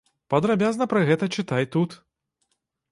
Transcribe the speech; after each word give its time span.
Падрабязна 0.33 0.87
пра 0.93 1.03
гэта 1.11 1.31
чытай 1.41 1.71
тут. 1.77 1.89